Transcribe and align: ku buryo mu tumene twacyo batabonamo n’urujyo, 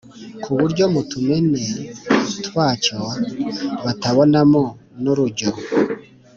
ku 0.43 0.49
buryo 0.59 0.83
mu 0.93 1.01
tumene 1.11 1.57
twacyo 2.45 2.97
batabonamo 3.83 4.63
n’urujyo, 5.01 5.49